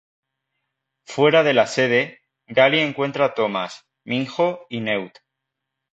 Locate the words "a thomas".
3.25-3.85